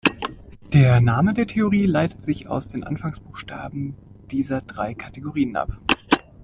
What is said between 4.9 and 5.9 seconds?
Kategorien ab.